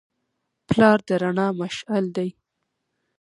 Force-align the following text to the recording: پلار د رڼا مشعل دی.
پلار 0.69 0.97
د 1.07 1.09
رڼا 1.21 1.47
مشعل 1.61 2.05
دی. 2.15 2.29